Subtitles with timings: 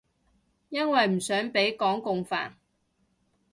[0.69, 2.53] 因為唔想畀港共煩